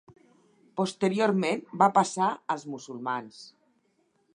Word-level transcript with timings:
Posteriorment 0.81 1.63
va 1.83 1.91
passar 2.01 2.33
als 2.55 2.69
musulmans. 2.75 3.49